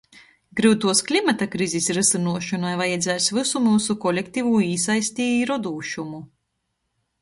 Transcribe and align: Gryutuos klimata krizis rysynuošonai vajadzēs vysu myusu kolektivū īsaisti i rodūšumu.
Gryutuos 0.59 1.01
klimata 1.09 1.47
krizis 1.55 1.91
rysynuošonai 1.97 2.73
vajadzēs 2.81 3.31
vysu 3.39 3.63
myusu 3.69 3.99
kolektivū 4.09 4.67
īsaisti 4.73 5.33
i 5.39 5.49
rodūšumu. 5.55 6.29